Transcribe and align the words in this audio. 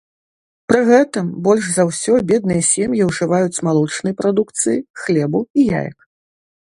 Пры 0.71 0.79
гэтым 0.87 1.27
больш 1.47 1.65
за 1.75 1.83
ўсё 1.89 2.13
бедныя 2.31 2.63
сем'і 2.71 3.01
ўжываюць 3.09 3.61
малочнай 3.71 4.13
прадукцыі, 4.23 4.83
хлебу 5.03 5.39
і 5.59 5.69
яек. 5.81 5.97